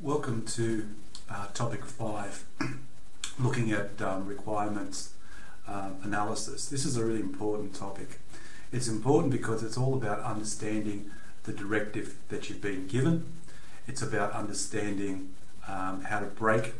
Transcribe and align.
Welcome 0.00 0.46
to 0.54 0.86
uh, 1.28 1.48
topic 1.54 1.84
five, 1.84 2.44
looking 3.40 3.72
at 3.72 4.00
um, 4.00 4.26
requirements 4.26 5.12
um, 5.66 5.96
analysis. 6.04 6.68
This 6.68 6.84
is 6.84 6.96
a 6.96 7.04
really 7.04 7.18
important 7.18 7.74
topic. 7.74 8.20
It's 8.70 8.86
important 8.86 9.32
because 9.32 9.64
it's 9.64 9.76
all 9.76 9.94
about 9.94 10.20
understanding 10.20 11.10
the 11.42 11.52
directive 11.52 12.14
that 12.28 12.48
you've 12.48 12.62
been 12.62 12.86
given. 12.86 13.26
It's 13.88 14.00
about 14.00 14.30
understanding 14.34 15.30
um, 15.66 16.04
how 16.04 16.20
to 16.20 16.26
break 16.26 16.74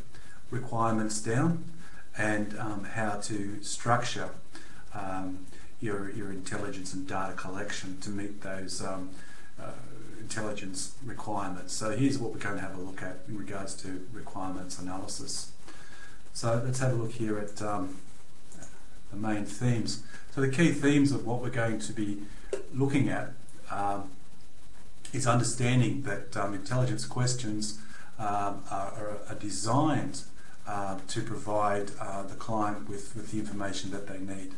requirements 0.52 1.20
down 1.20 1.64
and 2.16 2.56
um, 2.56 2.84
how 2.84 3.18
to 3.22 3.60
structure 3.64 4.28
um, 4.94 5.40
your, 5.80 6.08
your 6.12 6.30
intelligence 6.30 6.94
and 6.94 7.08
data 7.08 7.32
collection 7.32 8.00
to 8.02 8.10
meet 8.10 8.42
those 8.42 8.80
um, 8.80 9.10
uh, 9.60 9.72
intelligence 10.28 10.92
requirements. 11.06 11.72
So 11.72 11.96
here's 11.96 12.18
what 12.18 12.32
we're 12.32 12.38
going 12.38 12.56
to 12.56 12.60
have 12.60 12.76
a 12.76 12.80
look 12.80 13.00
at 13.02 13.20
in 13.28 13.38
regards 13.38 13.74
to 13.82 14.06
requirements 14.12 14.78
analysis. 14.78 15.52
So 16.34 16.62
let's 16.62 16.80
have 16.80 16.92
a 16.92 16.96
look 16.96 17.12
here 17.12 17.38
at 17.38 17.62
um, 17.62 17.96
the 19.10 19.16
main 19.16 19.46
themes. 19.46 20.02
So 20.34 20.42
the 20.42 20.50
key 20.50 20.72
themes 20.72 21.12
of 21.12 21.26
what 21.26 21.40
we're 21.40 21.48
going 21.48 21.78
to 21.80 21.92
be 21.94 22.18
looking 22.74 23.08
at 23.08 23.30
um, 23.70 24.10
is 25.14 25.26
understanding 25.26 26.02
that 26.02 26.36
um, 26.36 26.52
intelligence 26.52 27.06
questions 27.06 27.80
um, 28.18 28.62
are, 28.70 29.18
are, 29.30 29.36
designed 29.40 30.22
uh, 30.66 30.98
to 31.08 31.22
provide 31.22 31.92
uh, 31.98 32.22
the 32.24 32.34
client 32.34 32.86
with, 32.86 33.16
with 33.16 33.30
the 33.30 33.38
information 33.38 33.90
that 33.92 34.06
they 34.06 34.18
need. 34.18 34.52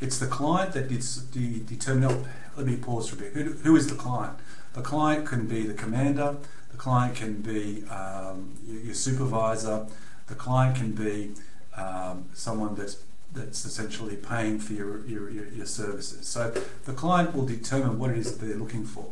It's 0.00 0.18
the 0.18 0.26
client 0.26 0.74
that 0.74 0.88
de-. 0.88 2.24
Let 2.56 2.66
me 2.66 2.76
pause 2.76 3.08
for 3.08 3.16
a 3.16 3.18
bit. 3.18 3.32
Who, 3.32 3.52
who 3.52 3.76
is 3.76 3.88
the 3.88 3.96
client? 3.96 4.38
The 4.74 4.82
client 4.82 5.26
can 5.26 5.46
be 5.46 5.62
the 5.62 5.74
commander. 5.74 6.36
The 6.70 6.76
client 6.76 7.16
can 7.16 7.40
be 7.40 7.84
um, 7.88 8.56
your 8.66 8.94
supervisor. 8.94 9.86
The 10.26 10.34
client 10.34 10.76
can 10.76 10.92
be 10.92 11.32
um, 11.76 12.26
someone 12.34 12.74
that's 12.74 12.98
that's 13.34 13.64
essentially 13.64 14.14
paying 14.16 14.60
for 14.60 14.74
your, 14.74 15.04
your, 15.06 15.28
your, 15.28 15.46
your 15.48 15.66
services. 15.66 16.26
So 16.26 16.52
the 16.84 16.92
client 16.92 17.34
will 17.34 17.44
determine 17.44 17.98
what 17.98 18.10
it 18.10 18.18
is 18.18 18.38
that 18.38 18.46
they're 18.46 18.56
looking 18.56 18.84
for. 18.84 19.06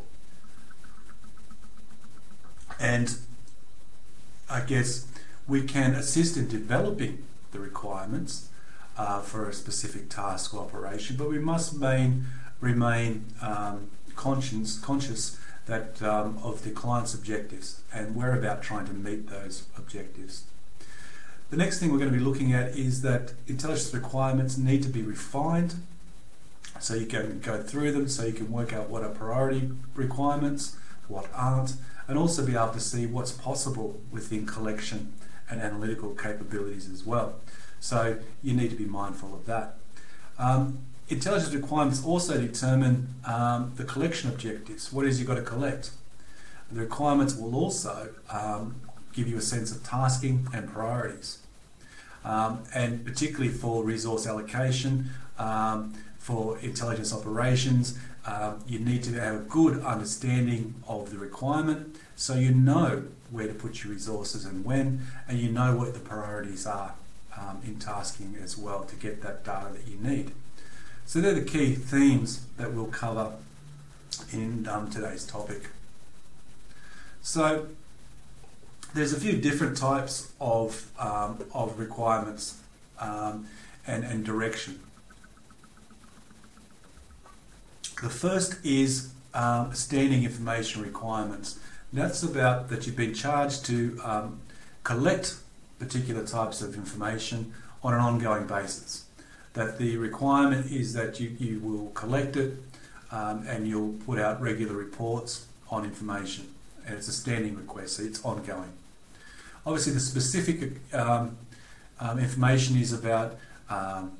And 2.78 3.16
I 4.48 4.60
guess 4.60 5.06
we 5.48 5.62
can 5.62 5.94
assist 5.94 6.36
in 6.36 6.48
developing 6.48 7.24
the 7.50 7.58
requirements 7.58 8.48
uh, 8.96 9.20
for 9.20 9.48
a 9.48 9.52
specific 9.52 10.08
task 10.08 10.54
or 10.54 10.60
operation, 10.60 11.16
but 11.16 11.28
we 11.28 11.38
must 11.38 11.74
main, 11.74 12.26
remain 12.62 13.26
um, 13.42 13.90
conscious, 14.16 14.80
that 15.66 16.02
um, 16.02 16.38
of 16.42 16.64
the 16.64 16.70
client's 16.70 17.12
objectives, 17.12 17.82
and 17.92 18.16
we're 18.16 18.36
about 18.38 18.62
trying 18.62 18.86
to 18.86 18.94
meet 18.94 19.28
those 19.28 19.64
objectives. 19.76 20.44
The 21.50 21.56
next 21.56 21.78
thing 21.78 21.92
we're 21.92 21.98
going 21.98 22.10
to 22.10 22.16
be 22.16 22.24
looking 22.24 22.54
at 22.54 22.70
is 22.70 23.02
that 23.02 23.34
intelligence 23.46 23.92
requirements 23.92 24.56
need 24.56 24.82
to 24.84 24.88
be 24.88 25.02
refined, 25.02 25.74
so 26.80 26.94
you 26.94 27.06
can 27.06 27.40
go 27.40 27.62
through 27.62 27.92
them, 27.92 28.08
so 28.08 28.24
you 28.24 28.32
can 28.32 28.50
work 28.50 28.72
out 28.72 28.88
what 28.88 29.02
are 29.02 29.10
priority 29.10 29.70
requirements, 29.94 30.76
what 31.08 31.28
aren't, 31.34 31.74
and 32.08 32.18
also 32.18 32.44
be 32.44 32.54
able 32.54 32.68
to 32.68 32.80
see 32.80 33.06
what's 33.06 33.32
possible 33.32 34.00
within 34.10 34.46
collection 34.46 35.12
and 35.50 35.60
analytical 35.60 36.10
capabilities 36.14 36.88
as 36.88 37.04
well. 37.04 37.34
So 37.80 38.18
you 38.42 38.54
need 38.54 38.70
to 38.70 38.76
be 38.76 38.86
mindful 38.86 39.34
of 39.34 39.46
that. 39.46 39.76
Um, 40.38 40.78
intelligence 41.12 41.54
requirements 41.54 42.04
also 42.04 42.40
determine 42.40 43.14
um, 43.26 43.72
the 43.76 43.84
collection 43.84 44.30
objectives. 44.30 44.92
What 44.92 45.06
is 45.06 45.18
you've 45.18 45.28
got 45.28 45.36
to 45.36 45.42
collect? 45.42 45.90
The 46.70 46.80
requirements 46.80 47.36
will 47.36 47.54
also 47.54 48.08
um, 48.30 48.76
give 49.12 49.28
you 49.28 49.36
a 49.36 49.42
sense 49.42 49.70
of 49.70 49.84
tasking 49.84 50.48
and 50.54 50.72
priorities. 50.72 51.38
Um, 52.24 52.64
and 52.74 53.04
particularly 53.04 53.50
for 53.50 53.84
resource 53.84 54.26
allocation, 54.26 55.10
um, 55.38 55.94
for 56.18 56.58
intelligence 56.60 57.12
operations, 57.12 57.98
um, 58.24 58.62
you 58.66 58.78
need 58.78 59.02
to 59.04 59.12
have 59.14 59.34
a 59.34 59.38
good 59.40 59.82
understanding 59.82 60.74
of 60.86 61.10
the 61.10 61.18
requirement 61.18 61.96
so 62.14 62.34
you 62.34 62.52
know 62.54 63.02
where 63.30 63.48
to 63.48 63.54
put 63.54 63.82
your 63.82 63.92
resources 63.92 64.44
and 64.44 64.64
when, 64.64 65.04
and 65.26 65.38
you 65.40 65.50
know 65.50 65.74
what 65.76 65.92
the 65.94 66.00
priorities 66.00 66.66
are 66.66 66.94
um, 67.36 67.60
in 67.66 67.78
tasking 67.78 68.36
as 68.42 68.56
well 68.56 68.84
to 68.84 68.94
get 68.96 69.22
that 69.22 69.44
data 69.44 69.70
that 69.72 69.88
you 69.88 69.96
need. 69.98 70.30
So 71.06 71.20
they're 71.20 71.34
the 71.34 71.42
key 71.42 71.74
themes 71.74 72.46
that 72.56 72.72
we'll 72.72 72.86
cover 72.86 73.32
in 74.32 74.66
um, 74.68 74.90
today's 74.90 75.24
topic. 75.26 75.68
So 77.22 77.66
there's 78.94 79.12
a 79.12 79.20
few 79.20 79.32
different 79.36 79.76
types 79.76 80.32
of, 80.40 80.90
um, 80.98 81.44
of 81.54 81.78
requirements 81.78 82.58
um, 82.98 83.46
and, 83.86 84.04
and 84.04 84.24
direction. 84.24 84.80
The 88.02 88.10
first 88.10 88.64
is 88.64 89.12
um, 89.34 89.72
standing 89.74 90.24
information 90.24 90.82
requirements. 90.82 91.58
That's 91.92 92.22
about 92.22 92.68
that 92.70 92.86
you've 92.86 92.96
been 92.96 93.14
charged 93.14 93.64
to 93.66 94.00
um, 94.02 94.40
collect 94.82 95.36
particular 95.78 96.26
types 96.26 96.62
of 96.62 96.74
information 96.74 97.52
on 97.82 97.94
an 97.94 98.00
ongoing 98.00 98.46
basis. 98.46 99.04
That 99.54 99.78
the 99.78 99.96
requirement 99.96 100.70
is 100.70 100.94
that 100.94 101.20
you, 101.20 101.36
you 101.38 101.60
will 101.60 101.90
collect 101.90 102.36
it 102.36 102.54
um, 103.10 103.46
and 103.46 103.68
you'll 103.68 103.92
put 104.06 104.18
out 104.18 104.40
regular 104.40 104.74
reports 104.74 105.46
on 105.70 105.84
information. 105.84 106.48
And 106.86 106.96
it's 106.96 107.08
a 107.08 107.12
standing 107.12 107.56
request, 107.56 107.96
so 107.96 108.02
it's 108.02 108.24
ongoing. 108.24 108.72
Obviously, 109.64 109.92
the 109.92 110.00
specific 110.00 110.94
um, 110.94 111.36
um, 112.00 112.18
information 112.18 112.76
is 112.76 112.92
about 112.92 113.38
um, 113.68 114.12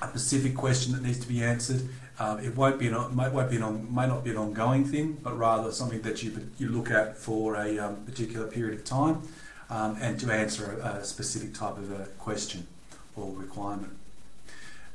a 0.00 0.08
specific 0.08 0.56
question 0.56 0.92
that 0.94 1.02
needs 1.02 1.20
to 1.20 1.28
be 1.28 1.42
answered. 1.42 1.88
Uh, 2.18 2.40
it 2.42 2.56
won't 2.56 2.78
be 2.78 2.88
an, 2.88 3.14
might, 3.14 3.32
won't 3.32 3.50
be 3.50 3.56
an 3.56 3.94
may 3.94 4.06
not 4.06 4.24
be 4.24 4.30
an 4.30 4.36
ongoing 4.36 4.84
thing, 4.84 5.16
but 5.22 5.38
rather 5.38 5.70
something 5.70 6.02
that 6.02 6.22
you 6.22 6.48
you 6.58 6.68
look 6.68 6.90
at 6.90 7.16
for 7.16 7.54
a 7.54 7.78
um, 7.78 7.96
particular 8.04 8.48
period 8.48 8.76
of 8.76 8.84
time 8.84 9.22
um, 9.70 9.96
and 10.00 10.18
to 10.18 10.32
answer 10.32 10.80
a, 10.82 10.98
a, 10.98 11.04
specific 11.04 11.54
type 11.54 11.76
of 11.76 11.92
a 11.92 12.06
question 12.18 12.66
or 13.14 13.32
requirement. 13.36 13.92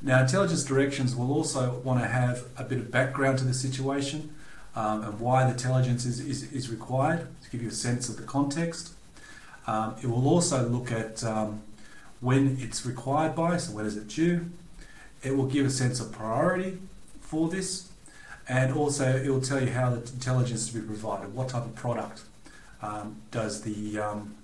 Now, 0.04 0.20
intelligence 0.20 0.64
directions 0.64 1.16
will 1.16 1.32
also 1.32 1.80
want 1.82 1.98
to 2.02 2.06
have 2.06 2.44
a 2.58 2.62
bit 2.62 2.76
of 2.76 2.90
background 2.90 3.38
to 3.38 3.44
the 3.46 3.54
situation 3.54 4.34
um, 4.76 5.02
and 5.02 5.18
why 5.18 5.44
the 5.44 5.52
intelligence 5.52 6.04
is, 6.04 6.20
is, 6.20 6.52
is, 6.52 6.68
required 6.68 7.26
to 7.42 7.50
give 7.50 7.62
you 7.62 7.68
a 7.68 7.72
sense 7.72 8.10
of 8.10 8.18
the 8.18 8.22
context. 8.24 8.92
Um, 9.66 9.94
it 10.02 10.06
will 10.08 10.28
also 10.28 10.68
look 10.68 10.92
at 10.92 11.24
um, 11.24 11.62
when 12.20 12.58
it's 12.60 12.84
required 12.84 13.34
by, 13.34 13.56
so 13.56 13.72
when 13.72 13.86
is 13.86 13.96
it 13.96 14.08
due. 14.08 14.50
It 15.22 15.34
will 15.34 15.46
give 15.46 15.64
a 15.64 15.70
sense 15.70 16.00
of 16.00 16.12
priority 16.12 16.76
for 17.22 17.48
this, 17.48 17.88
and 18.46 18.74
also 18.74 19.06
it 19.16 19.30
will 19.30 19.40
tell 19.40 19.62
you 19.62 19.70
how 19.70 19.88
the 19.88 20.00
intelligence 20.12 20.64
is 20.64 20.68
to 20.68 20.80
be 20.80 20.86
provided, 20.86 21.34
what 21.34 21.48
type 21.48 21.64
of 21.64 21.74
product 21.74 22.20
um, 22.82 23.16
does 23.30 23.62
the 23.62 23.98
um, 23.98 24.34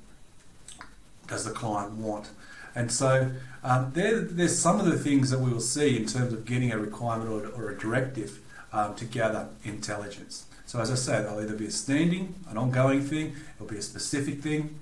does 1.26 1.44
the 1.44 1.50
client 1.50 1.93
want? 1.93 2.31
And 2.75 2.91
so 2.91 3.31
um, 3.64 3.92
there, 3.94 4.20
there's 4.20 4.58
some 4.58 4.81
of 4.81 4.86
the 4.86 4.98
things 4.98 5.31
that 5.31 5.41
we 5.41 5.53
will 5.53 5.60
see 5.60 5.97
in 5.97 6.06
terms 6.06 6.32
of 6.32 6.44
getting 6.44 6.72
a 6.72 6.78
requirement 6.78 7.31
or, 7.31 7.48
or 7.50 7.70
a 7.70 7.78
directive 7.78 8.41
um, 8.72 8.94
to 8.97 9.04
gather 9.04 9.48
intelligence. 9.64 10.47
So 10.66 10.78
as 10.78 10.91
I 10.91 10.94
said, 10.94 11.25
it'll 11.25 11.41
either 11.41 11.56
be 11.56 11.66
a 11.66 11.70
standing, 11.70 12.36
an 12.48 12.56
ongoing 12.56 13.03
thing, 13.03 13.34
it'll 13.56 13.66
be 13.66 13.78
a 13.78 13.82
specific 13.82 14.41
thing, 14.41 14.78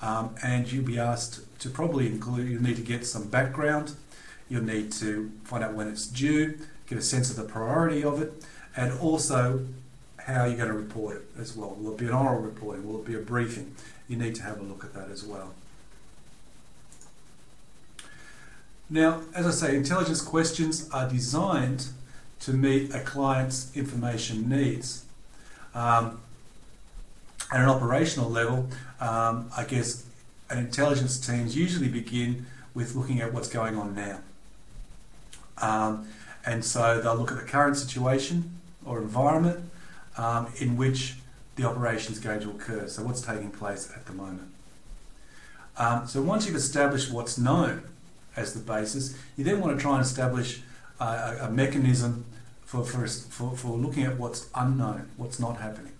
um, 0.00 0.36
and 0.42 0.70
you'll 0.70 0.84
be 0.84 1.00
asked 1.00 1.40
to 1.60 1.68
probably 1.68 2.06
include, 2.06 2.48
you'll 2.48 2.62
need 2.62 2.76
to 2.76 2.82
get 2.82 3.04
some 3.04 3.28
background, 3.28 3.96
you'll 4.48 4.62
need 4.62 4.92
to 4.92 5.32
find 5.42 5.64
out 5.64 5.74
when 5.74 5.88
it's 5.88 6.06
due, 6.06 6.58
get 6.86 6.96
a 6.96 7.02
sense 7.02 7.28
of 7.28 7.36
the 7.36 7.42
priority 7.42 8.04
of 8.04 8.22
it, 8.22 8.32
and 8.76 8.96
also 9.00 9.66
how 10.18 10.44
you're 10.44 10.56
going 10.56 10.68
to 10.68 10.74
report 10.74 11.16
it 11.16 11.40
as 11.40 11.56
well. 11.56 11.74
Will 11.76 11.92
it 11.92 11.98
be 11.98 12.06
an 12.06 12.12
oral 12.12 12.40
reporting? 12.40 12.86
Will 12.86 13.00
it 13.00 13.06
be 13.06 13.16
a 13.16 13.18
briefing? 13.18 13.74
You 14.08 14.16
need 14.16 14.36
to 14.36 14.42
have 14.42 14.60
a 14.60 14.62
look 14.62 14.84
at 14.84 14.94
that 14.94 15.10
as 15.10 15.24
well. 15.24 15.54
Now, 18.90 19.22
as 19.34 19.46
I 19.46 19.50
say, 19.50 19.76
intelligence 19.76 20.20
questions 20.20 20.88
are 20.90 21.08
designed 21.08 21.88
to 22.40 22.52
meet 22.52 22.94
a 22.94 23.00
client's 23.00 23.74
information 23.76 24.48
needs. 24.48 25.04
Um, 25.74 26.20
at 27.52 27.60
an 27.60 27.68
operational 27.68 28.30
level, 28.30 28.68
um, 29.00 29.50
I 29.56 29.64
guess 29.64 30.04
an 30.50 30.58
intelligence 30.58 31.24
teams 31.24 31.56
usually 31.56 31.88
begin 31.88 32.46
with 32.74 32.94
looking 32.94 33.20
at 33.20 33.32
what's 33.32 33.48
going 33.48 33.76
on 33.76 33.94
now. 33.94 34.20
Um, 35.58 36.08
and 36.44 36.64
so 36.64 37.00
they'll 37.00 37.16
look 37.16 37.30
at 37.30 37.38
the 37.38 37.46
current 37.46 37.76
situation 37.76 38.58
or 38.84 39.00
environment 39.00 39.70
um, 40.16 40.48
in 40.58 40.76
which 40.76 41.14
the 41.56 41.64
operation 41.64 42.12
is 42.12 42.18
going 42.18 42.40
to 42.40 42.50
occur. 42.50 42.88
So, 42.88 43.04
what's 43.04 43.20
taking 43.20 43.50
place 43.50 43.90
at 43.94 44.06
the 44.06 44.12
moment. 44.12 44.48
Um, 45.76 46.06
so, 46.06 46.22
once 46.22 46.46
you've 46.46 46.56
established 46.56 47.12
what's 47.12 47.38
known, 47.38 47.82
as 48.36 48.54
the 48.54 48.60
basis. 48.60 49.16
You 49.36 49.44
then 49.44 49.60
want 49.60 49.76
to 49.76 49.82
try 49.82 49.94
and 49.94 50.02
establish 50.02 50.62
a, 51.00 51.36
a 51.42 51.50
mechanism 51.50 52.24
for, 52.64 52.84
for, 52.84 53.06
for, 53.06 53.56
for, 53.56 53.76
looking 53.76 54.04
at 54.04 54.18
what's 54.18 54.48
unknown, 54.54 55.10
what's 55.16 55.38
not 55.38 55.58
happening. 55.58 55.92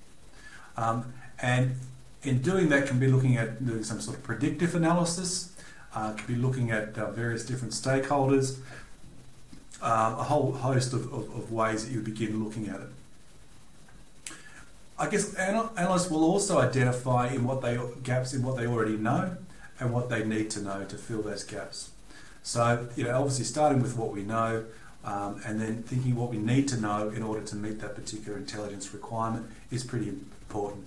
Um, 0.76 1.12
and 1.40 1.76
in 2.22 2.40
doing 2.40 2.68
that 2.70 2.86
can 2.86 2.98
be 2.98 3.08
looking 3.08 3.36
at 3.36 3.64
doing 3.64 3.84
some 3.84 4.00
sort 4.00 4.16
of 4.16 4.22
predictive 4.22 4.74
analysis, 4.74 5.54
uh, 5.94 6.14
can 6.14 6.26
be 6.26 6.40
looking 6.40 6.70
at 6.70 6.96
uh, 6.96 7.10
various 7.10 7.44
different 7.44 7.74
stakeholders, 7.74 8.58
uh, 9.82 10.16
a 10.18 10.22
whole 10.22 10.52
host 10.52 10.92
of, 10.92 11.12
of, 11.12 11.34
of, 11.36 11.52
ways 11.52 11.84
that 11.84 11.92
you 11.92 12.00
begin 12.00 12.42
looking 12.42 12.68
at 12.68 12.80
it. 12.80 14.32
I 14.98 15.08
guess 15.08 15.34
analysts 15.34 16.10
will 16.10 16.24
also 16.24 16.58
identify 16.58 17.28
in 17.28 17.44
what 17.44 17.60
they 17.60 17.78
gaps 18.04 18.32
in 18.32 18.42
what 18.42 18.56
they 18.56 18.66
already 18.66 18.96
know 18.96 19.36
and 19.80 19.92
what 19.92 20.08
they 20.08 20.24
need 20.24 20.50
to 20.50 20.62
know 20.62 20.84
to 20.84 20.96
fill 20.96 21.22
those 21.22 21.42
gaps. 21.42 21.91
So, 22.42 22.88
you 22.96 23.04
know, 23.04 23.16
obviously 23.16 23.44
starting 23.44 23.82
with 23.82 23.96
what 23.96 24.12
we 24.12 24.22
know 24.22 24.64
um, 25.04 25.40
and 25.44 25.60
then 25.60 25.82
thinking 25.82 26.16
what 26.16 26.30
we 26.30 26.38
need 26.38 26.68
to 26.68 26.80
know 26.80 27.08
in 27.10 27.22
order 27.22 27.44
to 27.46 27.56
meet 27.56 27.80
that 27.80 27.94
particular 27.94 28.38
intelligence 28.38 28.92
requirement 28.92 29.46
is 29.70 29.84
pretty 29.84 30.08
important. 30.08 30.84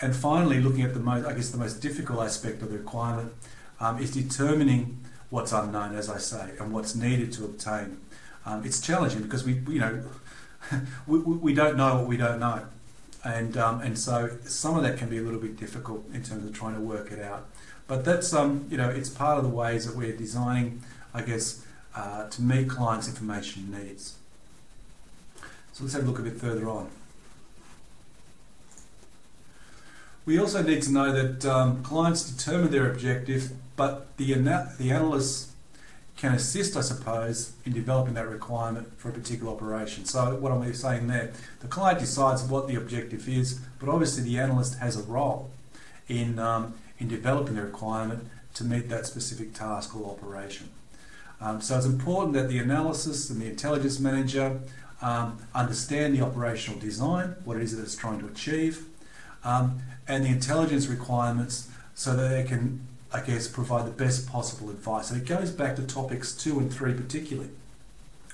And 0.00 0.14
finally, 0.14 0.60
looking 0.60 0.82
at 0.82 0.94
the 0.94 1.00
most, 1.00 1.26
I 1.26 1.32
guess, 1.32 1.50
the 1.50 1.58
most 1.58 1.80
difficult 1.80 2.20
aspect 2.20 2.62
of 2.62 2.70
the 2.70 2.78
requirement 2.78 3.32
um, 3.80 3.98
is 3.98 4.12
determining 4.12 4.98
what's 5.30 5.52
unknown, 5.52 5.94
as 5.94 6.08
I 6.08 6.18
say, 6.18 6.50
and 6.60 6.72
what's 6.72 6.94
needed 6.94 7.32
to 7.34 7.44
obtain. 7.44 7.98
Um, 8.44 8.64
it's 8.64 8.80
challenging 8.80 9.22
because 9.22 9.44
we, 9.44 9.54
you 9.68 9.80
know, 9.80 10.02
we, 11.06 11.18
we 11.18 11.54
don't 11.54 11.76
know 11.76 11.96
what 11.96 12.06
we 12.06 12.16
don't 12.16 12.38
know, 12.38 12.62
and 13.24 13.56
um, 13.56 13.80
and 13.80 13.98
so 13.98 14.30
some 14.44 14.76
of 14.76 14.82
that 14.84 14.98
can 14.98 15.08
be 15.08 15.18
a 15.18 15.22
little 15.22 15.40
bit 15.40 15.58
difficult 15.58 16.04
in 16.12 16.22
terms 16.22 16.44
of 16.44 16.54
trying 16.54 16.74
to 16.74 16.80
work 16.80 17.10
it 17.10 17.20
out. 17.20 17.46
But 17.88 18.04
that's 18.04 18.32
um, 18.32 18.66
you 18.70 18.76
know, 18.76 18.88
it's 18.88 19.08
part 19.08 19.38
of 19.38 19.44
the 19.44 19.50
ways 19.50 19.86
that 19.86 19.96
we're 19.96 20.16
designing, 20.16 20.82
I 21.14 21.22
guess, 21.22 21.64
uh, 21.94 22.28
to 22.28 22.42
meet 22.42 22.68
clients' 22.68 23.08
information 23.08 23.70
needs. 23.70 24.16
So 25.72 25.84
let's 25.84 25.94
have 25.94 26.04
a 26.04 26.06
look 26.06 26.18
a 26.18 26.22
bit 26.22 26.38
further 26.40 26.68
on. 26.68 26.88
We 30.24 30.40
also 30.40 30.62
need 30.62 30.82
to 30.82 30.90
know 30.90 31.12
that 31.12 31.46
um, 31.46 31.84
clients 31.84 32.28
determine 32.28 32.72
their 32.72 32.90
objective, 32.90 33.52
but 33.76 34.16
the, 34.16 34.34
ana- 34.34 34.72
the 34.78 34.90
analysts 34.90 35.52
can 36.16 36.32
assist, 36.32 36.76
I 36.76 36.80
suppose, 36.80 37.52
in 37.64 37.72
developing 37.72 38.14
that 38.14 38.26
requirement 38.28 38.98
for 38.98 39.10
a 39.10 39.12
particular 39.12 39.52
operation. 39.52 40.04
So, 40.06 40.34
what 40.36 40.50
I'm 40.50 40.74
saying 40.74 41.06
there, 41.06 41.32
the 41.60 41.68
client 41.68 42.00
decides 42.00 42.42
what 42.42 42.66
the 42.66 42.74
objective 42.74 43.28
is, 43.28 43.60
but 43.78 43.88
obviously 43.88 44.24
the 44.24 44.38
analyst 44.38 44.78
has 44.78 44.96
a 44.98 45.02
role 45.02 45.50
in, 46.08 46.38
um, 46.38 46.74
in 46.98 47.08
developing 47.08 47.56
the 47.56 47.62
requirement 47.62 48.28
to 48.54 48.64
meet 48.64 48.88
that 48.88 49.06
specific 49.06 49.54
task 49.54 49.94
or 49.96 50.10
operation. 50.10 50.70
Um, 51.40 51.60
so, 51.60 51.76
it's 51.76 51.86
important 51.86 52.32
that 52.34 52.48
the 52.48 52.58
analysis 52.58 53.28
and 53.28 53.40
the 53.40 53.46
intelligence 53.46 54.00
manager 54.00 54.58
um, 55.02 55.38
understand 55.54 56.16
the 56.16 56.22
operational 56.22 56.80
design, 56.80 57.36
what 57.44 57.58
it 57.58 57.62
is 57.62 57.76
that 57.76 57.82
it's 57.82 57.96
trying 57.96 58.18
to 58.20 58.26
achieve, 58.26 58.86
um, 59.44 59.80
and 60.08 60.24
the 60.24 60.28
intelligence 60.28 60.86
requirements 60.86 61.68
so 61.94 62.14
that 62.16 62.28
they 62.28 62.44
can, 62.44 62.80
I 63.12 63.20
guess, 63.20 63.48
provide 63.48 63.86
the 63.86 63.90
best 63.90 64.28
possible 64.28 64.70
advice. 64.70 65.10
And 65.10 65.20
it 65.20 65.28
goes 65.28 65.50
back 65.50 65.76
to 65.76 65.82
topics 65.82 66.32
two 66.32 66.58
and 66.58 66.72
three 66.72 66.94
particularly. 66.94 67.50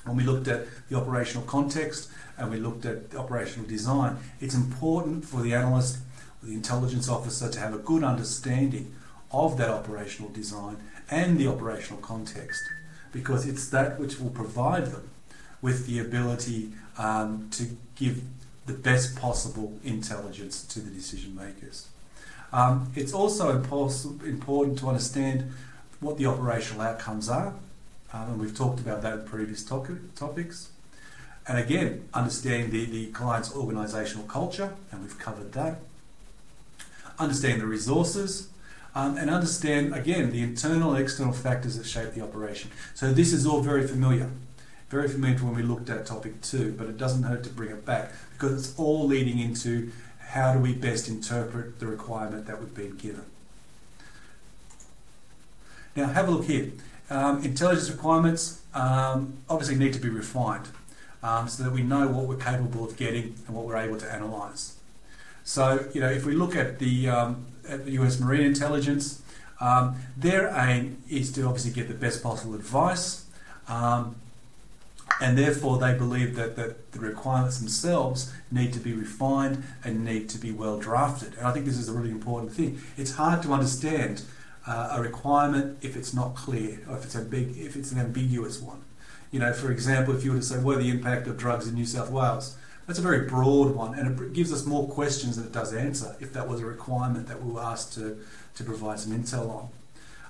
When 0.05 0.17
we 0.17 0.25
looked 0.25 0.49
at 0.49 0.67
the 0.89 0.97
operational 0.97 1.45
context 1.45 2.11
and 2.37 2.51
we 2.51 2.57
looked 2.59 2.85
at 2.85 3.11
the 3.11 3.19
operational 3.19 3.69
design, 3.69 4.19
it's 4.41 4.55
important 4.55 5.25
for 5.25 5.43
the 5.43 5.55
analyst 5.55 5.99
the 6.43 6.53
intelligence 6.53 7.09
officer 7.09 7.49
to 7.49 7.59
have 7.61 7.75
a 7.75 7.79
good 7.79 8.03
understanding 8.03 8.95
of 9.31 9.57
that 9.59 9.71
operational 9.71 10.31
design 10.31 10.77
and 11.11 11.39
the 11.39 11.47
operational 11.47 12.01
context 12.01 12.63
because 13.13 13.47
it's 13.47 13.69
that 13.69 13.99
which 13.99 14.19
will 14.19 14.31
provide 14.31 14.87
them 14.87 15.09
with 15.61 15.87
the 15.87 15.99
ability 15.99 16.71
um, 16.99 17.49
to 17.51 17.65
give 17.95 18.23
the 18.67 18.73
best 18.73 19.17
possible 19.17 19.79
intelligence 19.85 20.63
to 20.65 20.81
the 20.81 20.91
decision 20.91 21.35
makers. 21.35 21.89
Um, 22.53 22.93
it's 22.95 23.13
also 23.13 23.51
important 23.51 24.79
to 24.79 24.89
understand 24.89 25.53
what 26.01 26.19
the 26.19 26.27
operational 26.27 26.83
outcomes 26.83 27.29
are, 27.29 27.55
um, 28.13 28.31
and 28.31 28.41
we've 28.41 28.57
talked 28.57 28.81
about 28.81 29.03
that 29.03 29.21
in 29.21 29.25
previous 29.25 29.65
topics. 29.65 30.69
And 31.49 31.59
again, 31.59 32.09
understand 32.15 32.71
the, 32.71 32.85
the 32.85 33.07
client's 33.07 33.49
organisational 33.51 34.29
culture, 34.29 34.75
and 34.91 35.03
we've 35.03 35.19
covered 35.19 35.53
that. 35.53 35.79
Understand 37.19 37.61
the 37.61 37.67
resources, 37.67 38.49
um, 38.95 39.17
and 39.17 39.31
understand, 39.31 39.95
again, 39.95 40.31
the 40.31 40.43
internal 40.43 40.93
and 40.93 41.03
external 41.03 41.33
factors 41.33 41.77
that 41.77 41.87
shape 41.87 42.13
the 42.13 42.23
operation. 42.23 42.71
So 42.95 43.13
this 43.13 43.33
is 43.33 43.47
all 43.47 43.61
very 43.61 43.87
familiar 43.87 44.31
very 44.93 45.09
familiar 45.09 45.39
to 45.39 45.47
when 45.47 45.55
we 45.55 45.63
looked 45.63 45.89
at 45.89 46.05
topic 46.05 46.39
two, 46.43 46.75
but 46.77 46.87
it 46.87 46.99
doesn't 46.99 47.23
hurt 47.23 47.43
to 47.43 47.49
bring 47.49 47.71
it 47.71 47.87
back 47.87 48.13
because 48.33 48.53
it's 48.53 48.79
all 48.79 49.07
leading 49.07 49.39
into 49.39 49.91
how 50.19 50.53
do 50.53 50.59
we 50.59 50.75
best 50.75 51.09
interpret 51.09 51.81
the 51.81 51.87
requirement 51.87 52.47
that 52.47 52.61
we've 52.61 52.75
been 52.75 52.95
given. 52.97 53.25
Now, 55.97 56.09
have 56.09 56.29
a 56.29 56.31
look 56.31 56.45
here. 56.45 56.73
Um, 57.09 57.43
intelligence 57.43 57.91
requirements 57.91 58.61
um, 58.75 59.39
obviously 59.49 59.77
need 59.77 59.95
to 59.95 59.99
be 59.99 60.11
refined 60.11 60.69
um, 61.23 61.49
so 61.49 61.63
that 61.63 61.73
we 61.73 61.83
know 61.83 62.09
what 62.09 62.27
we're 62.27 62.37
capable 62.37 62.85
of 62.85 62.95
getting 62.99 63.35
and 63.47 63.57
what 63.57 63.65
we're 63.65 63.79
able 63.79 63.97
to 63.97 64.15
analyse. 64.15 64.77
So, 65.45 65.87
you 65.93 66.01
know, 66.01 66.11
if 66.11 66.25
we 66.25 66.35
look 66.35 66.57
at 66.57 66.79
the, 66.79 67.09
um, 67.09 67.47
at 67.69 67.85
the 67.85 67.93
US 67.93 68.21
Marine 68.21 68.43
Intelligence, 68.43 69.23
um, 69.61 69.97
their 70.17 70.49
aim 70.57 71.03
is 71.09 71.33
to 71.33 71.45
obviously 71.45 71.73
get 71.73 71.89
the 71.89 71.95
best 71.95 72.23
possible 72.23 72.55
advice 72.55 73.27
um, 73.69 74.17
and 75.21 75.39
therefore 75.39 75.79
they 75.79 75.95
believe 75.95 76.35
that, 76.37 76.57
that 76.57 76.93
the 76.93 76.99
requirements 76.99 77.59
themselves 77.59 78.33
need 78.51 78.73
to 78.73 78.81
be 78.81 78.93
refined 78.93 79.63
and 79.85 80.05
need 80.05 80.29
to 80.31 80.39
be 80.39 80.51
well 80.51 80.79
drafted. 80.79 81.35
And 81.35 81.47
I 81.47 81.53
think 81.53 81.65
this 81.65 81.79
is 81.79 81.89
a 81.89 81.93
really 81.93 82.11
important 82.11 82.53
thing. 82.53 82.81
It's 82.97 83.13
hard 83.13 83.43
to 83.43 83.53
understand 83.53 84.23
uh, 84.67 84.91
a 84.93 85.03
requirement 85.03 85.79
if 85.83 85.97
it's 85.97 86.15
not 86.15 86.35
clear, 86.35 86.81
or 86.89 86.97
if 86.97 87.05
it's 87.05 87.15
a 87.15 87.21
big, 87.21 87.57
if 87.57 87.77
it's 87.77 87.93
an 87.93 87.99
ambiguous 87.99 88.61
one. 88.61 88.83
You 89.31 89.41
know, 89.41 89.53
for 89.53 89.71
example, 89.73 90.15
if 90.15 90.25
you 90.25 90.33
were 90.33 90.39
to 90.39 90.43
say, 90.43 90.59
"What 90.59 90.77
are 90.77 90.83
the 90.83 90.91
impact 90.91 91.27
of 91.27 91.37
drugs 91.37 91.67
in 91.67 91.75
New 91.75 91.87
South 91.87 92.11
Wales?" 92.11 92.57
That's 92.87 92.99
a 92.99 93.03
very 93.03 93.27
broad 93.27 93.75
one, 93.75 93.99
and 93.99 94.21
it 94.21 94.33
gives 94.33 94.53
us 94.53 94.67
more 94.67 94.89
questions 94.89 95.37
than 95.37 95.47
it 95.47 95.53
does 95.53 95.73
answer. 95.73 96.17
If 96.21 96.33
that 96.33 96.49
was 96.49 96.61
a 96.61 96.67
requirement 96.67 97.29
that 97.29 97.43
we 97.43 97.53
were 97.53 97.61
asked 97.61 97.93
to 97.95 98.19
to 98.55 98.65
provide 98.65 99.01
some 99.01 99.13
intel 99.13 99.49
on. 99.51 99.69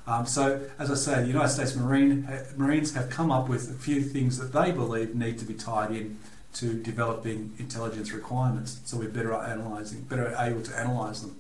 Um, 0.07 0.27
so, 0.27 0.61
as 0.79 0.91
I 0.91 0.95
say, 0.95 1.23
the 1.23 1.29
United 1.29 1.49
States 1.49 1.77
Marine, 1.77 2.25
uh, 2.27 2.45
Marines 2.57 2.95
have 2.95 3.09
come 3.09 3.31
up 3.31 3.49
with 3.49 3.71
a 3.71 3.75
few 3.75 4.03
things 4.03 4.39
that 4.39 4.53
they 4.53 4.73
believe 4.73 5.15
need 5.15 5.39
to 5.39 5.45
be 5.45 5.55
tied 5.55 5.93
in 5.93 6.19
to 6.55 6.75
developing 6.75 7.53
intelligence 7.59 8.13
requirements, 8.13 8.81
so 8.85 8.99
we're 8.99 9.09
better 9.09 9.33
at 9.33 9.51
analysing, 9.51 10.03
better 10.03 10.35
able 10.39 10.63
to 10.63 10.81
analyse 10.81 11.21
them. 11.21 11.37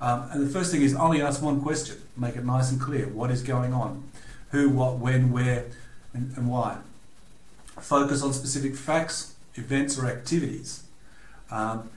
Um, 0.00 0.28
and 0.30 0.46
the 0.46 0.50
first 0.50 0.70
thing 0.70 0.82
is 0.82 0.94
only 0.94 1.20
ask 1.20 1.42
one 1.42 1.60
question, 1.60 1.96
make 2.16 2.36
it 2.36 2.44
nice 2.44 2.70
and 2.70 2.80
clear. 2.80 3.08
What 3.08 3.30
is 3.30 3.42
going 3.42 3.72
on? 3.72 4.04
Who, 4.52 4.68
what, 4.70 4.98
when, 4.98 5.32
where, 5.32 5.66
and, 6.14 6.36
and 6.36 6.48
why? 6.48 6.78
Focus 7.80 8.22
on 8.22 8.32
specific 8.32 8.76
facts, 8.76 9.34
events, 9.58 9.98
or 9.98 10.06
activities. 10.06 10.82
Um, 11.50 11.90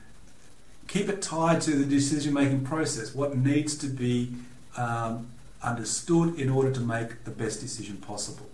keep 0.88 1.08
it 1.08 1.22
tied 1.22 1.62
to 1.62 1.72
the 1.72 1.86
decision 1.86 2.34
making 2.34 2.66
process, 2.66 3.16
what 3.16 3.38
needs 3.38 3.78
to 3.78 3.88
be 3.88 4.34
um, 4.78 5.28
understood 5.64 6.40
in 6.40 6.50
order 6.50 6.72
to 6.72 6.82
make 6.82 7.24
the 7.24 7.32
best 7.32 7.62
decision 7.62 7.98
possible. 7.98 8.50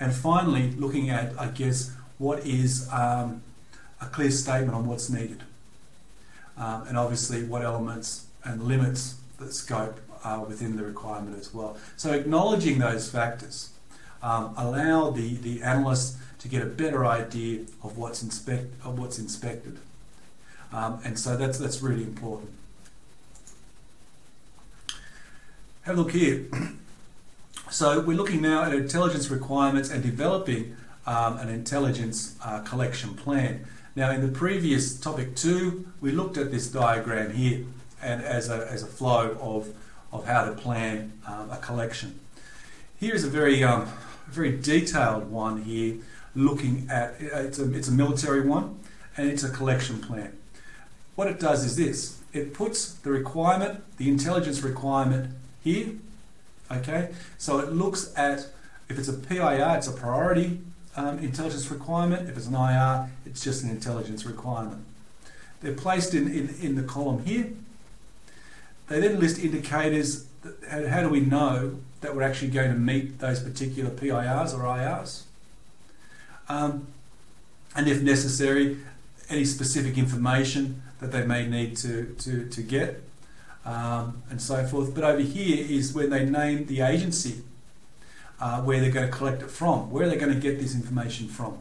And 0.00 0.12
finally, 0.12 0.72
looking 0.72 1.10
at, 1.10 1.38
I 1.38 1.48
guess, 1.48 1.92
what 2.18 2.44
is 2.44 2.88
um, 2.92 3.42
a 4.00 4.06
clear 4.06 4.30
statement 4.30 4.74
on 4.74 4.86
what's 4.86 5.08
needed. 5.08 5.42
Um, 6.56 6.86
and 6.88 6.98
obviously, 6.98 7.44
what 7.44 7.62
elements 7.62 8.26
and 8.44 8.64
limits 8.64 9.16
the 9.38 9.52
scope 9.52 10.00
are 10.22 10.44
within 10.44 10.76
the 10.76 10.84
requirement 10.84 11.38
as 11.38 11.52
well. 11.52 11.76
So, 11.96 12.12
acknowledging 12.12 12.78
those 12.78 13.10
factors 13.10 13.70
um, 14.24 14.54
allow 14.56 15.10
the, 15.10 15.34
the 15.34 15.62
analyst 15.62 16.16
to 16.38 16.48
get 16.48 16.62
a 16.62 16.66
better 16.66 17.04
idea 17.04 17.60
of 17.82 17.98
what's, 17.98 18.22
inspect, 18.22 18.74
of 18.82 18.98
what's 18.98 19.18
inspected. 19.18 19.78
Um, 20.72 21.00
and 21.04 21.18
so, 21.18 21.36
that's, 21.36 21.58
that's 21.58 21.82
really 21.82 22.02
important. 22.02 22.50
Have 25.82 25.98
a 25.98 26.00
look 26.00 26.12
here. 26.12 26.46
So 27.70 27.98
we're 27.98 28.16
looking 28.16 28.40
now 28.40 28.62
at 28.62 28.72
intelligence 28.72 29.30
requirements 29.30 29.90
and 29.90 30.00
developing 30.00 30.76
um, 31.06 31.38
an 31.38 31.48
intelligence 31.48 32.36
uh, 32.44 32.60
collection 32.60 33.14
plan. 33.14 33.66
Now 33.96 34.10
in 34.10 34.20
the 34.20 34.28
previous 34.28 35.00
topic 35.00 35.34
two, 35.34 35.86
we 36.00 36.12
looked 36.12 36.36
at 36.36 36.52
this 36.52 36.70
diagram 36.70 37.32
here 37.32 37.64
and 38.00 38.22
as 38.22 38.48
a, 38.48 38.70
as 38.70 38.84
a 38.84 38.86
flow 38.86 39.36
of, 39.40 39.74
of 40.12 40.24
how 40.24 40.44
to 40.44 40.52
plan 40.52 41.14
um, 41.26 41.50
a 41.50 41.56
collection. 41.56 42.20
Here 43.00 43.14
is 43.14 43.24
a 43.24 43.30
very, 43.30 43.64
um, 43.64 43.88
very 44.28 44.56
detailed 44.56 45.30
one 45.30 45.62
here 45.62 45.96
looking 46.34 46.88
at, 46.90 47.14
it's 47.20 47.58
a, 47.58 47.72
it's 47.74 47.88
a 47.88 47.92
military 47.92 48.46
one 48.46 48.78
and 49.16 49.28
it's 49.30 49.44
a 49.44 49.50
collection 49.50 50.00
plan. 50.00 50.36
What 51.14 51.28
it 51.28 51.38
does 51.38 51.64
is 51.64 51.76
this, 51.76 52.20
it 52.32 52.52
puts 52.52 52.94
the 52.94 53.10
requirement, 53.10 53.84
the 53.98 54.08
intelligence 54.08 54.62
requirement 54.62 55.32
here. 55.62 55.90
Okay, 56.70 57.10
so 57.38 57.58
it 57.60 57.72
looks 57.72 58.12
at 58.16 58.48
if 58.88 58.98
it's 58.98 59.08
a 59.08 59.14
PIR, 59.14 59.76
it's 59.76 59.86
a 59.86 59.92
priority 59.92 60.58
um, 60.96 61.18
intelligence 61.18 61.70
requirement. 61.70 62.28
If 62.28 62.36
it's 62.36 62.46
an 62.46 62.54
IR, 62.54 63.10
it's 63.24 63.42
just 63.42 63.62
an 63.62 63.70
intelligence 63.70 64.26
requirement. 64.26 64.84
They're 65.60 65.74
placed 65.74 66.14
in, 66.14 66.28
in, 66.28 66.54
in 66.60 66.74
the 66.74 66.82
column 66.82 67.24
here, 67.24 67.48
they 68.88 69.00
then 69.00 69.18
list 69.18 69.38
indicators. 69.38 70.26
That, 70.42 70.88
how 70.88 71.02
do 71.02 71.08
we 71.08 71.20
know 71.20 71.78
that 72.04 72.14
we're 72.14 72.22
actually 72.22 72.48
going 72.48 72.70
to 72.70 72.78
meet 72.78 73.18
those 73.18 73.40
particular 73.40 73.90
PIRs 73.90 74.54
or 74.54 74.60
IRs? 74.60 75.22
Um, 76.48 76.86
and 77.74 77.88
if 77.88 78.02
necessary, 78.02 78.76
any 79.28 79.44
specific 79.44 79.96
information 79.96 80.82
that 81.00 81.12
they 81.12 81.26
may 81.26 81.46
need 81.46 81.76
to, 81.78 82.14
to, 82.20 82.48
to 82.48 82.62
get 82.62 83.02
um, 83.64 84.22
and 84.30 84.40
so 84.40 84.64
forth. 84.66 84.94
But 84.94 85.04
over 85.04 85.20
here 85.20 85.66
is 85.68 85.94
when 85.94 86.10
they 86.10 86.24
name 86.24 86.66
the 86.66 86.82
agency 86.82 87.42
uh, 88.38 88.60
where 88.60 88.80
they're 88.80 88.90
going 88.90 89.10
to 89.10 89.16
collect 89.16 89.42
it 89.42 89.50
from. 89.50 89.90
Where 89.90 90.06
they're 90.06 90.18
they 90.18 90.24
going 90.24 90.34
to 90.34 90.40
get 90.40 90.60
this 90.60 90.74
information 90.74 91.28
from? 91.28 91.58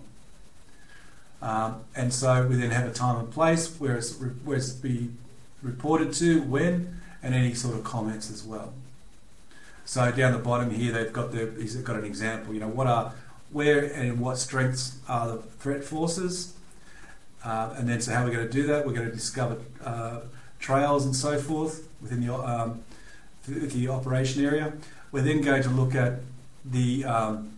Um, 1.41 1.83
and 1.95 2.13
so 2.13 2.47
we 2.47 2.55
then 2.55 2.71
have 2.71 2.87
a 2.87 2.93
time 2.93 3.17
and 3.17 3.31
place 3.31 3.79
where 3.79 3.95
it's, 3.95 4.15
re- 4.15 4.29
where 4.43 4.57
it's 4.57 4.71
be 4.71 5.09
reported 5.61 6.13
to, 6.15 6.41
when, 6.43 6.99
and 7.21 7.33
any 7.33 7.53
sort 7.53 7.75
of 7.75 7.83
comments 7.83 8.29
as 8.29 8.43
well. 8.43 8.73
So 9.85 10.11
down 10.11 10.31
the 10.31 10.39
bottom 10.39 10.71
here, 10.71 10.91
they've 10.91 11.11
got 11.11 11.31
the 11.31 11.53
he's 11.59 11.75
got 11.75 11.97
an 11.97 12.05
example. 12.05 12.53
You 12.53 12.61
know 12.61 12.67
what 12.67 12.87
are 12.87 13.13
where 13.51 13.83
and 13.83 14.19
what 14.19 14.37
strengths 14.37 14.97
are 15.07 15.27
the 15.27 15.37
threat 15.37 15.83
forces, 15.83 16.53
uh, 17.43 17.75
and 17.77 17.87
then 17.87 18.01
so 18.01 18.13
how 18.13 18.21
are 18.21 18.25
we're 18.25 18.33
going 18.33 18.47
to 18.47 18.53
do 18.53 18.67
that. 18.67 18.85
We're 18.85 18.93
going 18.93 19.09
to 19.09 19.15
discover 19.15 19.57
uh, 19.83 20.21
trails 20.59 21.05
and 21.05 21.15
so 21.15 21.37
forth 21.37 21.87
within 22.01 22.25
the 22.25 22.33
um, 22.33 22.83
the 23.47 23.89
operation 23.89 24.43
area. 24.43 24.73
We're 25.11 25.21
then 25.21 25.41
going 25.41 25.63
to 25.63 25.69
look 25.69 25.93
at 25.95 26.19
the 26.65 27.05
um, 27.05 27.53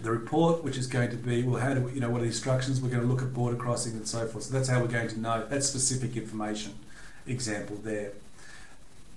the 0.00 0.10
report, 0.10 0.64
which 0.64 0.76
is 0.76 0.86
going 0.86 1.10
to 1.10 1.16
be, 1.16 1.42
well, 1.42 1.60
how 1.60 1.74
do 1.74 1.82
we, 1.82 1.92
you 1.92 2.00
know, 2.00 2.08
what 2.08 2.18
are 2.18 2.22
the 2.22 2.28
instructions? 2.28 2.80
We're 2.80 2.88
going 2.90 3.02
to 3.02 3.08
look 3.08 3.22
at 3.22 3.34
border 3.34 3.56
crossing 3.56 3.92
and 3.92 4.08
so 4.08 4.26
forth. 4.26 4.44
So 4.44 4.52
that's 4.52 4.68
how 4.68 4.80
we're 4.80 4.88
going 4.88 5.08
to 5.08 5.20
know. 5.20 5.46
That's 5.48 5.66
specific 5.66 6.16
information 6.16 6.74
example 7.26 7.76
there. 7.82 8.12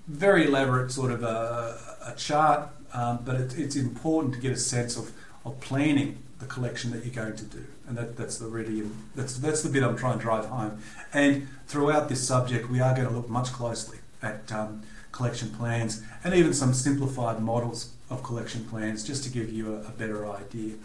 Very 0.08 0.48
elaborate 0.48 0.92
sort 0.92 1.12
of 1.12 1.24
a, 1.24 1.78
a 2.06 2.14
chart, 2.16 2.70
um, 2.94 3.20
but 3.24 3.36
it, 3.36 3.58
it's 3.58 3.76
important 3.76 4.34
to 4.34 4.40
get 4.40 4.52
a 4.52 4.58
sense 4.58 4.98
of, 4.98 5.12
of 5.46 5.60
planning 5.62 6.18
the 6.40 6.46
collection 6.46 6.92
that 6.92 7.06
you're 7.06 7.14
going 7.14 7.36
to 7.38 7.46
do. 7.46 7.66
And 7.88 7.98
that, 7.98 8.18
that's 8.18 8.38
the 8.38 8.48
really, 8.48 8.90
that's, 9.16 9.38
that's 9.38 9.62
the 9.62 9.70
bit 9.70 9.84
I'm 9.84 9.98
trying 9.98 10.18
to 10.18 10.24
drive 10.24 10.46
home. 10.46 10.82
And 11.14 11.48
throughout 11.68 12.10
this 12.10 12.26
subject, 12.26 12.70
we 12.70 12.80
are 12.80 12.94
going 12.96 13.08
to 13.08 13.14
look 13.14 13.30
much 13.30 13.52
closely 13.52 14.00
at 14.22 14.52
um, 14.52 14.84
collection 15.12 15.50
plans 15.50 16.02
and 16.24 16.34
even 16.34 16.54
some 16.54 16.74
simplified 16.74 17.42
models 17.42 17.94
of 18.10 18.24
collection 18.24 18.66
plans 18.66 19.04
just 19.04 19.24
to 19.24 19.30
give 19.30 19.52
you 19.52 19.76
a, 19.76 19.80
a 19.80 19.92
better 19.92 20.30
idea. 20.30 20.76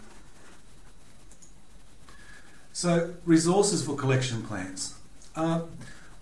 So, 2.71 3.13
resources 3.25 3.85
for 3.85 3.95
collection 3.95 4.41
plans. 4.43 4.95
Uh, 5.35 5.61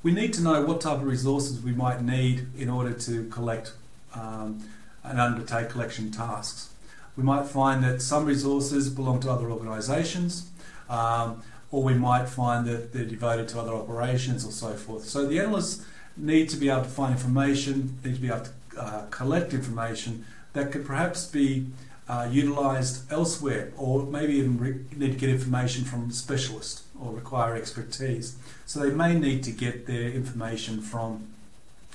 we 0.07 0.13
need 0.13 0.31
to 0.31 0.41
know 0.41 0.61
what 0.61 0.79
type 0.79 0.99
of 0.99 1.03
resources 1.03 1.61
we 1.61 1.73
might 1.73 2.01
need 2.01 2.47
in 2.57 2.69
order 2.69 2.93
to 2.93 3.27
collect 3.27 3.73
um, 4.15 4.63
and 5.03 5.19
undertake 5.19 5.67
collection 5.67 6.09
tasks. 6.09 6.69
We 7.17 7.23
might 7.23 7.45
find 7.45 7.83
that 7.83 8.01
some 8.01 8.23
resources 8.23 8.89
belong 8.89 9.19
to 9.23 9.29
other 9.29 9.51
organisations, 9.51 10.49
um, 10.89 11.43
or 11.71 11.83
we 11.83 11.93
might 11.93 12.29
find 12.29 12.65
that 12.67 12.93
they're 12.93 13.03
devoted 13.03 13.49
to 13.49 13.59
other 13.59 13.73
operations 13.73 14.45
or 14.45 14.51
so 14.51 14.75
forth. 14.75 15.03
So 15.03 15.27
the 15.27 15.41
analysts 15.41 15.85
need 16.15 16.47
to 16.51 16.55
be 16.55 16.69
able 16.69 16.83
to 16.83 16.89
find 16.89 17.11
information, 17.11 17.99
need 18.05 18.15
to 18.15 18.21
be 18.21 18.29
able 18.29 18.45
to 18.45 18.81
uh, 18.81 19.05
collect 19.07 19.53
information 19.53 20.23
that 20.53 20.71
could 20.71 20.85
perhaps 20.85 21.25
be 21.25 21.65
uh, 22.07 22.29
utilised 22.31 23.11
elsewhere, 23.11 23.73
or 23.75 24.05
maybe 24.05 24.35
even 24.35 24.87
need 24.95 25.11
to 25.11 25.19
get 25.19 25.29
information 25.29 25.83
from 25.83 26.11
specialists 26.11 26.86
or 27.01 27.13
require 27.13 27.55
expertise. 27.55 28.37
So 28.65 28.79
they 28.79 28.91
may 28.91 29.17
need 29.17 29.43
to 29.43 29.51
get 29.51 29.87
their 29.87 30.09
information 30.09 30.81
from 30.81 31.27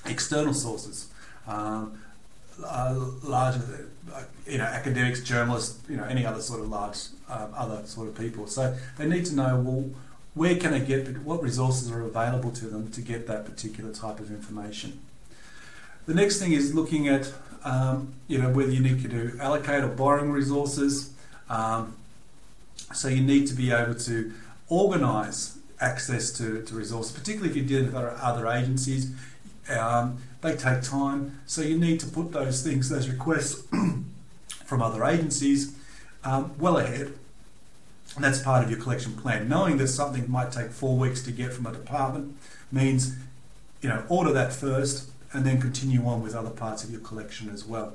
external 0.06 0.54
sources, 0.54 1.08
um, 1.46 1.98
larger, 3.22 3.88
you 4.46 4.58
know, 4.58 4.64
academics, 4.64 5.22
journalists, 5.22 5.78
you 5.88 5.96
know, 5.96 6.04
any 6.04 6.24
other 6.26 6.40
sort 6.40 6.60
of 6.60 6.68
large, 6.68 6.98
uh, 7.28 7.48
other 7.56 7.84
sort 7.86 8.08
of 8.08 8.18
people. 8.18 8.46
So 8.46 8.76
they 8.98 9.08
need 9.08 9.26
to 9.26 9.34
know, 9.34 9.60
well, 9.60 9.90
where 10.34 10.56
can 10.56 10.72
I 10.72 10.78
get, 10.78 11.18
what 11.18 11.42
resources 11.42 11.90
are 11.90 12.02
available 12.02 12.50
to 12.52 12.66
them 12.66 12.90
to 12.92 13.00
get 13.00 13.26
that 13.26 13.44
particular 13.44 13.92
type 13.92 14.18
of 14.18 14.30
information. 14.30 15.00
The 16.06 16.14
next 16.14 16.40
thing 16.40 16.52
is 16.52 16.74
looking 16.74 17.06
at 17.06 17.32
um, 17.64 18.14
you 18.26 18.38
know, 18.38 18.50
whether 18.50 18.70
you 18.70 18.80
need 18.80 19.08
to 19.10 19.38
allocate 19.40 19.84
or 19.84 19.88
borrowing 19.88 20.30
resources. 20.32 21.12
Um, 21.48 21.96
so 22.92 23.08
you 23.08 23.22
need 23.22 23.46
to 23.48 23.54
be 23.54 23.70
able 23.70 23.94
to 23.94 24.32
organise 24.72 25.58
access 25.80 26.32
to, 26.32 26.62
to 26.62 26.74
resources, 26.74 27.12
particularly 27.12 27.50
if 27.50 27.56
you're 27.56 27.66
dealing 27.66 27.92
with 27.92 27.94
other 27.94 28.48
agencies. 28.48 29.12
Um, 29.68 30.22
they 30.40 30.56
take 30.56 30.82
time, 30.82 31.40
so 31.46 31.60
you 31.60 31.78
need 31.78 32.00
to 32.00 32.06
put 32.06 32.32
those 32.32 32.62
things, 32.62 32.88
those 32.88 33.08
requests 33.08 33.66
from 34.64 34.82
other 34.82 35.04
agencies, 35.04 35.76
um, 36.24 36.54
well 36.58 36.78
ahead. 36.78 37.12
And 38.16 38.24
that's 38.24 38.40
part 38.40 38.64
of 38.64 38.70
your 38.70 38.80
collection 38.80 39.12
plan. 39.14 39.48
Knowing 39.48 39.76
that 39.76 39.88
something 39.88 40.30
might 40.30 40.52
take 40.52 40.70
four 40.70 40.96
weeks 40.96 41.22
to 41.24 41.32
get 41.32 41.52
from 41.52 41.66
a 41.66 41.72
department 41.72 42.34
means, 42.70 43.16
you 43.82 43.88
know, 43.88 44.04
order 44.08 44.32
that 44.32 44.52
first, 44.52 45.10
and 45.34 45.44
then 45.44 45.60
continue 45.60 46.06
on 46.06 46.22
with 46.22 46.34
other 46.34 46.50
parts 46.50 46.82
of 46.82 46.90
your 46.90 47.00
collection 47.00 47.50
as 47.50 47.64
well. 47.64 47.94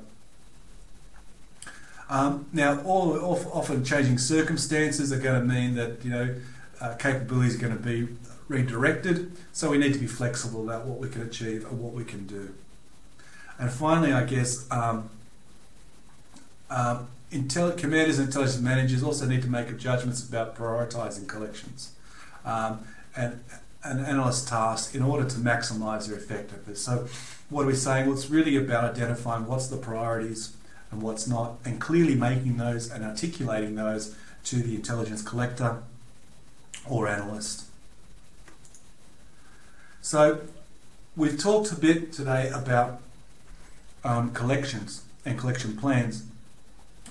Um, 2.10 2.46
now, 2.52 2.80
all, 2.82 3.18
often 3.52 3.84
changing 3.84 4.18
circumstances 4.18 5.12
are 5.12 5.18
going 5.18 5.40
to 5.40 5.46
mean 5.46 5.74
that 5.74 6.04
you 6.04 6.10
know 6.10 6.34
uh, 6.80 6.94
capabilities 6.94 7.56
are 7.56 7.66
going 7.66 7.76
to 7.76 7.82
be 7.82 8.08
redirected. 8.48 9.32
So 9.52 9.70
we 9.70 9.78
need 9.78 9.92
to 9.92 9.98
be 9.98 10.06
flexible 10.06 10.62
about 10.62 10.86
what 10.86 10.98
we 10.98 11.08
can 11.08 11.22
achieve 11.22 11.64
and 11.64 11.80
what 11.80 11.92
we 11.92 12.04
can 12.04 12.26
do. 12.26 12.54
And 13.58 13.70
finally, 13.70 14.12
I 14.12 14.24
guess 14.24 14.70
um, 14.70 15.10
um, 16.70 17.08
intel- 17.32 17.76
commanders 17.76 18.18
and 18.18 18.28
intelligence 18.28 18.60
managers 18.60 19.02
also 19.02 19.26
need 19.26 19.42
to 19.42 19.48
make 19.48 19.76
judgments 19.78 20.26
about 20.26 20.56
prioritising 20.56 21.26
collections. 21.26 21.92
Um, 22.44 22.86
and 23.16 23.40
an 23.84 24.04
analyst 24.04 24.48
task 24.48 24.94
in 24.94 25.02
order 25.02 25.28
to 25.28 25.36
maximise 25.36 26.08
their 26.08 26.16
effectiveness. 26.16 26.80
So, 26.80 27.08
what 27.48 27.62
are 27.62 27.66
we 27.66 27.74
saying? 27.74 28.06
Well, 28.06 28.14
it's 28.14 28.28
really 28.28 28.56
about 28.56 28.84
identifying 28.84 29.46
what's 29.46 29.68
the 29.68 29.76
priorities 29.76 30.56
and 30.90 31.02
what's 31.02 31.26
not, 31.26 31.56
and 31.64 31.80
clearly 31.80 32.14
making 32.14 32.56
those 32.56 32.90
and 32.90 33.04
articulating 33.04 33.74
those 33.74 34.16
to 34.44 34.56
the 34.56 34.74
intelligence 34.74 35.22
collector 35.22 35.82
or 36.88 37.08
analyst. 37.08 37.66
So, 40.00 40.40
we've 41.16 41.38
talked 41.38 41.70
a 41.72 41.76
bit 41.76 42.12
today 42.12 42.48
about 42.48 43.00
um, 44.04 44.32
collections 44.32 45.02
and 45.24 45.38
collection 45.38 45.76
plans, 45.76 46.24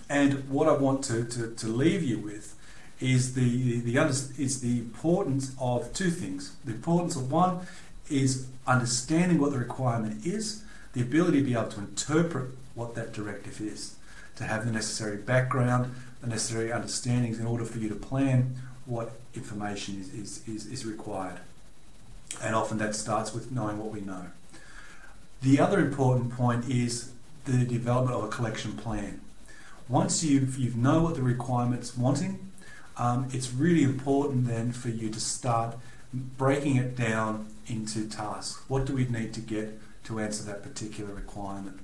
and 0.09 0.49
what 0.49 0.67
I 0.67 0.73
want 0.73 1.03
to, 1.05 1.25
to, 1.25 1.53
to 1.53 1.67
leave 1.67 2.03
you 2.03 2.17
with 2.17 2.55
is 2.99 3.35
the, 3.35 3.81
the, 3.81 3.97
is 4.37 4.61
the 4.61 4.79
importance 4.79 5.55
of 5.59 5.93
two 5.93 6.09
things. 6.09 6.55
The 6.65 6.71
importance 6.71 7.15
of 7.15 7.31
one 7.31 7.67
is 8.09 8.47
understanding 8.65 9.39
what 9.39 9.51
the 9.51 9.59
requirement 9.59 10.25
is, 10.25 10.63
the 10.93 11.01
ability 11.01 11.39
to 11.39 11.45
be 11.45 11.53
able 11.53 11.69
to 11.69 11.79
interpret 11.79 12.49
what 12.73 12.95
that 12.95 13.13
directive 13.13 13.61
is, 13.61 13.95
to 14.37 14.45
have 14.45 14.65
the 14.65 14.71
necessary 14.71 15.17
background, 15.17 15.93
the 16.21 16.27
necessary 16.27 16.71
understandings 16.71 17.39
in 17.39 17.45
order 17.45 17.65
for 17.65 17.77
you 17.77 17.89
to 17.89 17.95
plan 17.95 18.55
what 18.87 19.11
information 19.35 19.99
is, 19.99 20.13
is, 20.13 20.47
is, 20.47 20.65
is 20.65 20.85
required. 20.85 21.39
And 22.41 22.55
often 22.55 22.77
that 22.79 22.95
starts 22.95 23.33
with 23.33 23.51
knowing 23.51 23.77
what 23.77 23.91
we 23.91 24.01
know. 24.01 24.27
The 25.41 25.59
other 25.59 25.79
important 25.79 26.31
point 26.31 26.67
is 26.67 27.11
the 27.45 27.65
development 27.65 28.17
of 28.17 28.23
a 28.23 28.27
collection 28.29 28.73
plan. 28.73 29.21
Once 29.87 30.23
you've, 30.23 30.57
you 30.57 30.73
know 30.75 31.01
what 31.03 31.15
the 31.15 31.21
requirements 31.21 31.95
wanting, 31.95 32.39
um, 32.97 33.27
it's 33.31 33.53
really 33.53 33.83
important 33.83 34.47
then 34.47 34.71
for 34.71 34.89
you 34.89 35.09
to 35.09 35.19
start 35.19 35.75
breaking 36.13 36.77
it 36.77 36.95
down 36.95 37.47
into 37.67 38.07
tasks. 38.07 38.61
What 38.67 38.85
do 38.85 38.95
we 38.95 39.05
need 39.05 39.33
to 39.33 39.41
get 39.41 39.79
to 40.05 40.19
answer 40.19 40.43
that 40.45 40.63
particular 40.63 41.13
requirement? 41.13 41.79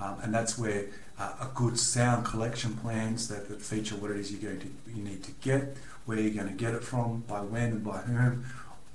Um, 0.00 0.18
and 0.22 0.32
that's 0.32 0.56
where 0.56 0.86
uh, 1.18 1.32
a 1.40 1.48
good 1.54 1.78
sound 1.78 2.24
collection 2.24 2.74
plans 2.74 3.28
that, 3.28 3.48
that, 3.48 3.60
feature 3.60 3.96
what 3.96 4.10
it 4.12 4.18
is 4.18 4.30
you're 4.30 4.40
going 4.40 4.60
to 4.60 4.68
you 4.94 5.02
need 5.02 5.24
to 5.24 5.32
get, 5.42 5.76
where 6.08 6.18
you're 6.18 6.32
going 6.32 6.48
to 6.48 6.54
get 6.54 6.72
it 6.72 6.82
from, 6.82 7.22
by 7.28 7.38
when 7.42 7.64
and 7.64 7.84
by 7.84 7.98
whom, 7.98 8.46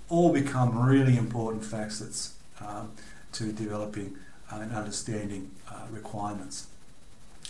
all 0.10 0.34
become 0.34 0.84
really 0.84 1.16
important 1.16 1.64
facets 1.64 2.34
um, 2.60 2.90
to 3.32 3.52
developing 3.52 4.18
and 4.50 4.74
understanding 4.74 5.52
uh, 5.70 5.82
requirements. 5.92 6.66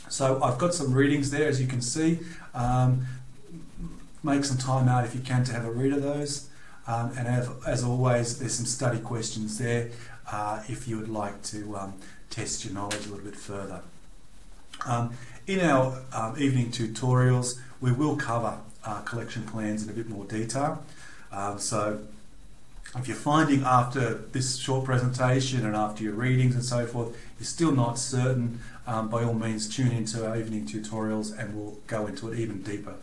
So 0.09 0.43
I've 0.43 0.57
got 0.57 0.73
some 0.73 0.93
readings 0.93 1.31
there, 1.31 1.47
as 1.47 1.61
you 1.61 1.67
can 1.67 1.81
see. 1.81 2.19
Um, 2.53 3.05
make 4.21 4.43
some 4.43 4.57
time 4.57 4.89
out 4.89 5.05
if 5.05 5.15
you 5.15 5.21
can 5.21 5.45
to 5.45 5.53
have 5.53 5.63
a 5.63 5.71
read 5.71 5.93
of 5.93 6.03
those. 6.03 6.49
Um, 6.85 7.13
and 7.17 7.47
as 7.65 7.85
always, 7.85 8.39
there's 8.39 8.55
some 8.55 8.65
study 8.65 8.99
questions 8.99 9.57
there 9.59 9.91
uh, 10.29 10.61
if 10.67 10.89
you 10.89 10.97
would 10.97 11.07
like 11.07 11.41
to 11.43 11.77
um, 11.77 11.93
test 12.29 12.65
your 12.65 12.73
knowledge 12.73 13.05
a 13.05 13.09
little 13.09 13.23
bit 13.23 13.37
further. 13.37 13.79
Um, 14.85 15.13
in 15.47 15.61
our 15.61 16.01
um, 16.11 16.35
evening 16.37 16.69
tutorials, 16.69 17.61
we 17.79 17.93
will 17.93 18.17
cover 18.17 18.57
uh, 18.85 19.01
collection 19.01 19.43
plans 19.43 19.83
in 19.83 19.89
a 19.89 19.93
bit 19.93 20.09
more 20.09 20.25
detail. 20.25 20.83
Um, 21.31 21.59
so 21.59 22.01
If 22.95 23.07
you're 23.07 23.17
finding 23.17 23.63
after 23.63 24.13
this 24.33 24.57
short 24.57 24.85
presentation 24.85 25.65
and 25.65 25.75
after 25.75 26.03
your 26.03 26.13
readings 26.13 26.53
and 26.53 26.63
so 26.63 26.85
forth, 26.85 27.17
you're 27.39 27.45
still 27.45 27.71
not 27.71 27.97
certain, 27.97 28.59
um, 28.85 29.09
by 29.09 29.23
all 29.23 29.33
means 29.33 29.67
tune 29.67 29.91
into 29.91 30.27
our 30.27 30.37
evening 30.37 30.67
tutorials 30.67 31.37
and 31.37 31.55
we'll 31.55 31.77
go 31.87 32.05
into 32.05 32.31
it 32.31 32.37
even 32.37 32.61
deeper. 32.61 32.93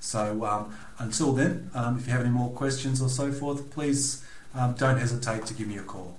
So 0.00 0.44
um, 0.44 0.76
until 0.98 1.32
then, 1.32 1.70
um, 1.74 1.98
if 1.98 2.06
you 2.06 2.12
have 2.12 2.20
any 2.20 2.30
more 2.30 2.50
questions 2.50 3.00
or 3.00 3.08
so 3.08 3.32
forth, 3.32 3.70
please 3.70 4.22
um, 4.54 4.74
don't 4.74 4.98
hesitate 4.98 5.46
to 5.46 5.54
give 5.54 5.66
me 5.66 5.78
a 5.78 5.82
call. 5.82 6.18